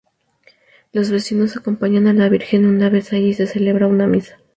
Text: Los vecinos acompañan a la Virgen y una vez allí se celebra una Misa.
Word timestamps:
Los 0.93 1.11
vecinos 1.11 1.55
acompañan 1.55 2.07
a 2.07 2.13
la 2.13 2.27
Virgen 2.27 2.63
y 2.63 2.65
una 2.65 2.89
vez 2.89 3.13
allí 3.13 3.35
se 3.35 3.45
celebra 3.45 3.85
una 3.85 4.07
Misa. 4.07 4.39